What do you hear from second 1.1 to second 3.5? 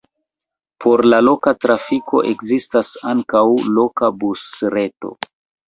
la loka trafiko ekzistas ankaŭ